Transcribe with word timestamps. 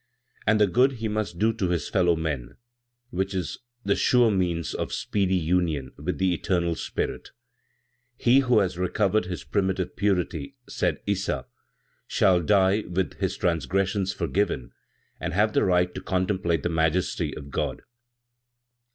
And 0.47 0.59
the 0.59 0.65
good 0.65 0.93
he 0.93 1.07
must 1.07 1.37
do 1.37 1.53
to 1.53 1.69
his 1.69 1.87
fellow 1.87 2.15
men, 2.15 2.55
which 3.11 3.35
is 3.35 3.59
the 3.85 3.95
sure 3.95 4.31
means 4.31 4.73
of 4.73 4.91
speedy 4.91 5.35
union 5.35 5.91
with 5.95 6.17
the 6.17 6.33
eternal 6.33 6.73
Spirit. 6.73 7.29
"He 8.17 8.39
who 8.39 8.57
has 8.61 8.79
recovered 8.79 9.25
his 9.25 9.43
primitive 9.43 9.95
purity," 9.95 10.55
said 10.67 11.01
Issa, 11.05 11.45
"shall 12.07 12.41
die 12.41 12.83
with 12.89 13.19
his 13.19 13.37
transgressions 13.37 14.11
forgiven 14.11 14.71
and 15.19 15.33
have 15.33 15.53
the 15.53 15.63
right 15.63 15.93
to 15.93 16.01
contemplate 16.01 16.63
the 16.63 16.69
majesty 16.69 17.37
of 17.37 17.51
God." 17.51 17.83